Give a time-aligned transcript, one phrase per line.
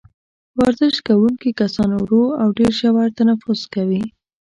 [0.59, 4.03] ورزش کوونکي کسان ورو او ډېر ژور تنفس کوي.